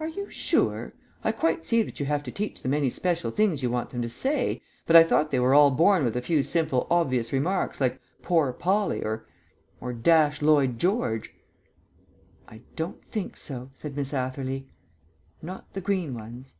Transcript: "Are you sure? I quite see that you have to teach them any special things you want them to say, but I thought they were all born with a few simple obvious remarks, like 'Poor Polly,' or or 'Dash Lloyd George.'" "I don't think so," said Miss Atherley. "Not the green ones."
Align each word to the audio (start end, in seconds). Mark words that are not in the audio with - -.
"Are 0.00 0.08
you 0.08 0.28
sure? 0.28 0.92
I 1.22 1.30
quite 1.30 1.64
see 1.64 1.82
that 1.82 2.00
you 2.00 2.06
have 2.06 2.24
to 2.24 2.32
teach 2.32 2.60
them 2.62 2.74
any 2.74 2.90
special 2.90 3.30
things 3.30 3.62
you 3.62 3.70
want 3.70 3.90
them 3.90 4.02
to 4.02 4.08
say, 4.08 4.60
but 4.86 4.96
I 4.96 5.04
thought 5.04 5.30
they 5.30 5.38
were 5.38 5.54
all 5.54 5.70
born 5.70 6.04
with 6.04 6.16
a 6.16 6.20
few 6.20 6.42
simple 6.42 6.88
obvious 6.90 7.32
remarks, 7.32 7.80
like 7.80 8.00
'Poor 8.22 8.52
Polly,' 8.52 9.04
or 9.04 9.24
or 9.80 9.92
'Dash 9.92 10.42
Lloyd 10.42 10.80
George.'" 10.80 11.32
"I 12.48 12.62
don't 12.74 13.04
think 13.06 13.36
so," 13.36 13.70
said 13.72 13.94
Miss 13.96 14.12
Atherley. 14.12 14.66
"Not 15.40 15.72
the 15.74 15.80
green 15.80 16.12
ones." 16.14 16.56